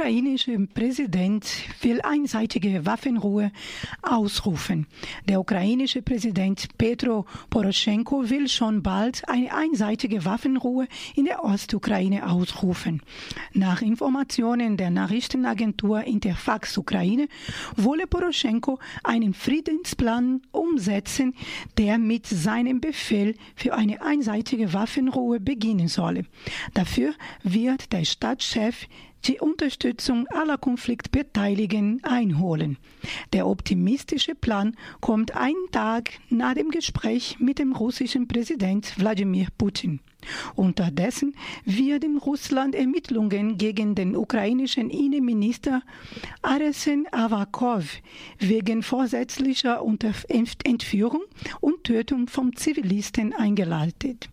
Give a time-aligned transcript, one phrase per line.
[0.00, 1.44] ukrainische Präsident
[1.82, 3.52] will einseitige Waffenruhe
[4.00, 4.86] ausrufen.
[5.28, 13.02] Der ukrainische Präsident Petro Poroschenko will schon bald eine einseitige Waffenruhe in der Ostukraine ausrufen.
[13.52, 17.28] Nach Informationen der Nachrichtenagentur Interfax Ukraine
[17.76, 21.34] wolle Poroschenko einen Friedensplan umsetzen,
[21.76, 26.24] der mit seinem Befehl für eine einseitige Waffenruhe beginnen solle.
[26.72, 27.12] Dafür
[27.42, 28.88] wird der Stadtchef
[29.24, 32.78] die Unterstützung aller Konfliktbeteiligten einholen.
[33.32, 40.00] Der optimistische Plan kommt einen Tag nach dem Gespräch mit dem russischen Präsident Wladimir Putin.
[40.54, 41.34] Unterdessen
[41.64, 45.82] werden Russland Ermittlungen gegen den ukrainischen Innenminister
[46.42, 47.98] Arsen Avakov
[48.38, 49.82] wegen vorsätzlicher
[50.64, 51.22] Entführung
[51.60, 54.28] und Tötung von Zivilisten eingeleitet.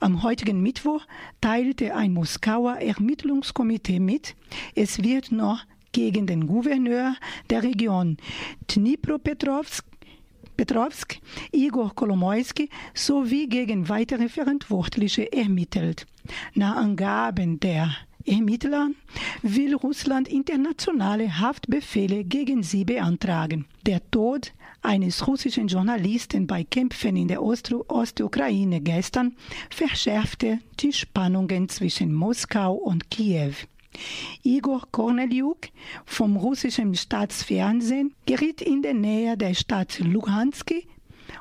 [0.00, 1.06] Am heutigen Mittwoch
[1.40, 4.34] teilte ein Moskauer Ermittlungskomitee mit,
[4.74, 7.16] es wird noch gegen den Gouverneur
[7.50, 8.16] der Region
[8.68, 9.84] Dnipropetrovsk
[10.56, 11.18] Petrovsk,
[11.50, 16.06] Igor Kolomoisky sowie gegen weitere Verantwortliche ermittelt.
[16.54, 18.90] Nach Angaben der Ermittler
[19.42, 23.64] will Russland internationale Haftbefehle gegen sie beantragen.
[23.86, 29.36] Der Tod eines russischen Journalisten bei Kämpfen in der Ostukraine gestern
[29.70, 33.54] verschärfte die Spannungen zwischen Moskau und Kiew.
[34.42, 35.68] Igor Korneliuk
[36.04, 40.72] vom russischen Staatsfernsehen geriet in der Nähe der Stadt Luhansk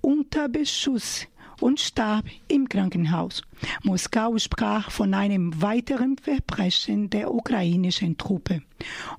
[0.00, 1.26] unter Beschuss
[1.62, 3.42] und starb im Krankenhaus.
[3.82, 8.62] Moskau sprach von einem weiteren Verbrechen der ukrainischen Truppe.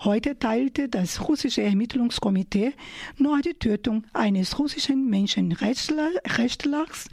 [0.04, 2.74] Heute teilte das russische Ermittlungskomitee
[3.18, 7.08] nur die Tötung eines russischen Menschenrechtlers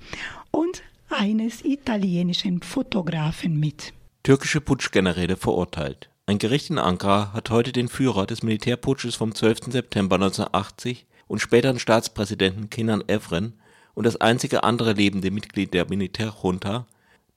[0.50, 3.92] und eines italienischen Fotografen mit.
[4.22, 6.10] Türkische Putschgeneräle verurteilt.
[6.26, 9.72] Ein Gericht in Ankara hat heute den Führer des Militärputsches vom 12.
[9.72, 13.54] September 1980 und späteren Staatspräsidenten Kenan Evren
[13.94, 16.86] und das einzige andere lebende Mitglied der Militärjunta,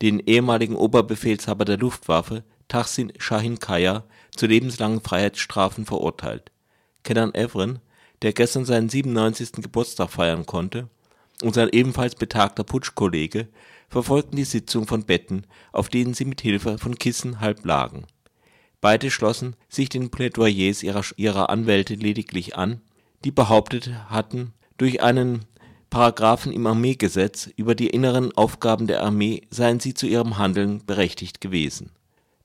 [0.01, 3.13] den ehemaligen Oberbefehlshaber der Luftwaffe Tahsin
[3.59, 4.03] Kaya,
[4.35, 6.51] zu lebenslangen Freiheitsstrafen verurteilt.
[7.03, 7.79] Kenan Evren,
[8.21, 9.61] der gestern seinen 97.
[9.61, 10.89] Geburtstag feiern konnte,
[11.41, 13.47] und sein ebenfalls betagter Putschkollege
[13.89, 18.05] verfolgten die Sitzung von Betten, auf denen sie mit Hilfe von Kissen halb lagen.
[18.81, 22.81] Beide schlossen sich den Plädoyers ihrer, ihrer Anwälte lediglich an,
[23.23, 25.45] die behauptet hatten, durch einen
[25.93, 31.39] Paragraphen im Armeegesetz über die inneren Aufgaben der Armee seien sie zu ihrem Handeln berechtigt
[31.39, 31.91] gewesen.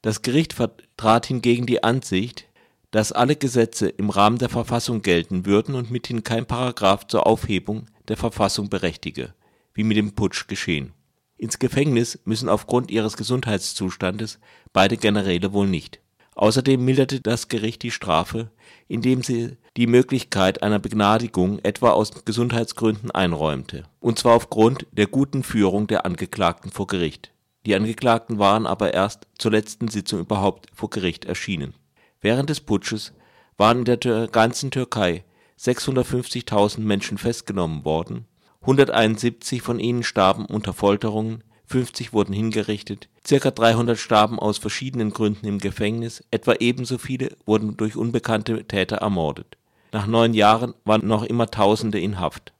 [0.03, 2.45] Das Gericht vertrat hingegen die Ansicht,
[2.91, 7.87] dass alle Gesetze im Rahmen der Verfassung gelten würden und mithin kein Paragraph zur Aufhebung
[8.09, 9.33] der Verfassung berechtige,
[9.73, 10.93] wie mit dem Putsch geschehen.
[11.39, 14.41] Ins Gefängnis müssen aufgrund ihres Gesundheitszustandes
[14.75, 16.01] beide Generäle wohl nicht.
[16.39, 18.53] Außerdem milderte das Gericht die Strafe,
[18.87, 25.43] indem sie die Möglichkeit einer Begnadigung etwa aus Gesundheitsgründen einräumte, und zwar aufgrund der guten
[25.43, 27.33] Führung der Angeklagten vor Gericht.
[27.67, 31.75] Die Angeklagten waren aber erst zur letzten Sitzung überhaupt vor Gericht erschienen.
[32.21, 33.15] Während des Putsches
[33.57, 35.25] waren in der ganzen Türkei
[35.59, 38.29] 650.000 Menschen festgenommen worden,
[38.61, 43.51] 171 von ihnen starben unter Folterungen, 50 wurden hingerichtet, ca.
[43.51, 49.59] 300 starben aus verschiedenen Gründen im Gefängnis, etwa ebenso viele wurden durch unbekannte Täter ermordet
[49.93, 52.53] nach neun Jahren waren noch immer Tausende in Haft.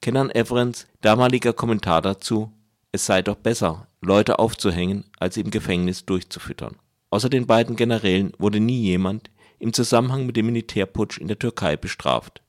[0.00, 2.52] Kenan Evrens damaliger Kommentar dazu:
[2.92, 6.76] „Es sei doch besser, Leute aufzuhängen, als im Gefängnis durchzufüttern.
[7.10, 11.76] “Außer den beiden Generälen wurde nie jemand im Zusammenhang mit dem Militärputsch in der Türkei
[11.76, 12.42] bestraft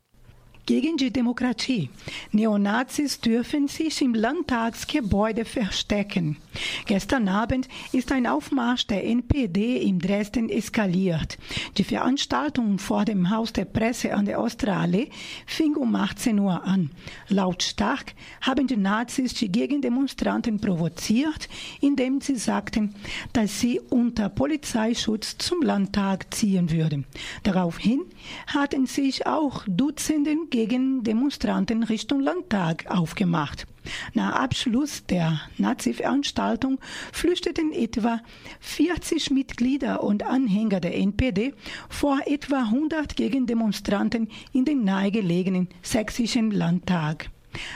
[0.67, 1.89] gegen die Demokratie.
[2.31, 6.38] Neonazis dürfen sich im Landtagsgebäude verstecken.
[6.85, 11.38] Gestern Abend ist ein Aufmarsch der NPD in Dresden eskaliert.
[11.78, 15.09] Die Veranstaltung vor dem Haus der Presse an der Osterallee
[15.45, 16.91] fing um 18 Uhr an.
[17.29, 21.47] Lautstark haben die Nazis die Gegendemonstranten provoziert,
[21.79, 22.93] indem sie sagten,
[23.31, 27.05] dass sie unter Polizeischutz zum Landtag ziehen würden.
[27.43, 28.02] Daraufhin
[28.47, 33.68] hatten sich auch Dutzenden gegen Demonstranten Richtung Landtag aufgemacht.
[34.16, 36.80] Nach Abschluss der Nazi-Veranstaltung
[37.12, 38.22] flüchteten etwa
[38.62, 41.54] 40 Mitglieder und Anhänger der NPD
[41.90, 47.30] vor etwa 100 Gegendemonstranten in den nahegelegenen sächsischen Landtag.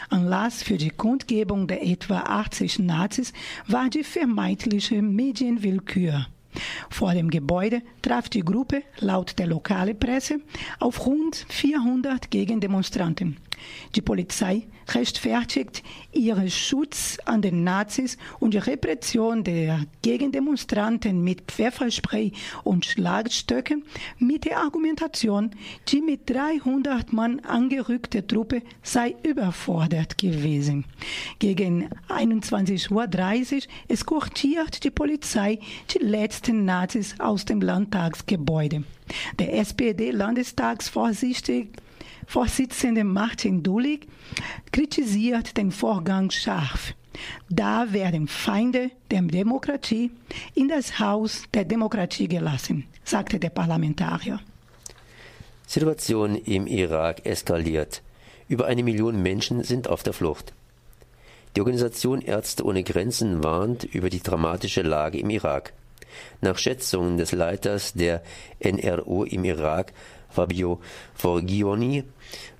[0.09, 3.31] Anlass für die Kundgebung der etwa 80 Nazis
[3.67, 6.25] war die vermeintliche Medienwillkür.
[6.89, 10.41] Vor dem Gebäude traf die Gruppe laut der lokalen Presse
[10.79, 13.37] auf rund 400 Gegendemonstranten.
[13.95, 22.31] Die Polizei rechtfertigt ihren Schutz an den Nazis und die Repression der Gegendemonstranten mit Pfefferspray
[22.63, 23.83] und Schlagstöcken
[24.19, 25.51] mit der Argumentation,
[25.87, 30.85] die mit 300 Mann angerückte Truppe sei überfordert gewesen.
[31.39, 33.07] Gegen 21.30 Uhr
[33.87, 35.59] eskortiert die Polizei
[35.93, 38.83] die letzten Nazis aus dem Landtagsgebäude.
[39.39, 41.67] Der SPD-Landestagsvorsitzende
[43.03, 44.07] Martin Dulig
[44.71, 46.93] kritisiert den Vorgang scharf.
[47.49, 50.11] Da werden Feinde der Demokratie
[50.55, 54.39] in das Haus der Demokratie gelassen, sagte der Parlamentarier.
[55.67, 58.01] Situation im Irak eskaliert.
[58.47, 60.53] Über eine Million Menschen sind auf der Flucht.
[61.55, 65.73] Die Organisation Ärzte ohne Grenzen warnt über die dramatische Lage im Irak.
[66.41, 68.23] Nach Schätzungen des Leiters der
[68.59, 69.93] NRO im Irak,
[70.29, 70.79] Fabio
[71.13, 72.03] Forgioni,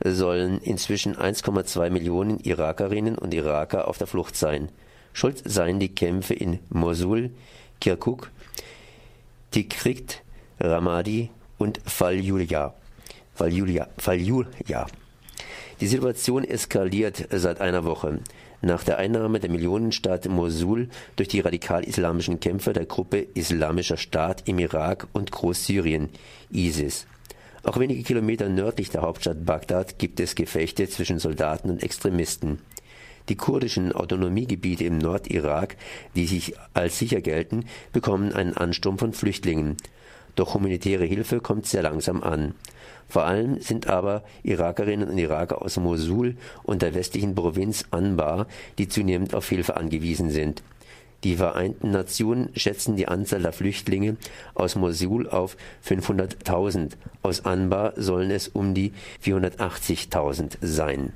[0.04, 4.70] sollen inzwischen 1,2 Millionen Irakerinnen und Iraker auf der Flucht sein.
[5.14, 7.32] Schuld seien die Kämpfe in Mosul,
[7.80, 8.32] Kirkuk,
[9.52, 10.22] Tikrit,
[10.60, 12.74] Ramadi und Fallujah.
[13.36, 13.88] Fallujah.
[13.98, 14.88] Fallujah.
[15.80, 18.20] Die Situation eskaliert seit einer Woche
[18.62, 24.60] nach der Einnahme der Millionenstadt Mosul durch die radikal-islamischen Kämpfer der Gruppe Islamischer Staat im
[24.60, 26.10] Irak und Großsyrien
[26.52, 27.08] (ISIS).
[27.64, 32.60] Auch wenige Kilometer nördlich der Hauptstadt Bagdad gibt es Gefechte zwischen Soldaten und Extremisten.
[33.30, 35.78] Die kurdischen Autonomiegebiete im Nordirak,
[36.16, 39.78] die sich als sicher gelten, bekommen einen Ansturm von Flüchtlingen
[40.36, 42.56] doch humanitäre Hilfe kommt sehr langsam an.
[43.08, 48.48] Vor allem sind aber Irakerinnen und Iraker aus Mosul und der westlichen Provinz Anbar,
[48.78, 50.64] die zunehmend auf Hilfe angewiesen sind.
[51.24, 54.18] Die Vereinten Nationen schätzen die Anzahl der Flüchtlinge
[54.56, 55.56] aus Mosul auf
[55.88, 56.94] 500.000.
[57.22, 58.94] Aus Anbar sollen es um die
[59.24, 61.14] 480.000 sein